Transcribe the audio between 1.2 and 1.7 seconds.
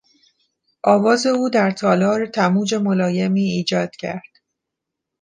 او